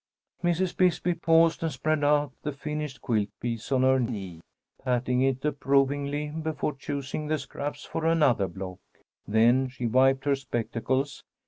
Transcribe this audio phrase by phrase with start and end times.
[0.43, 0.75] Mrs.
[0.75, 4.41] Bisbee paused and spread out the finished quilt piece on her knee,
[4.83, 8.79] patting it approvingly before choosing the scraps for another block.
[9.27, 11.23] Then she wiped her spectacles.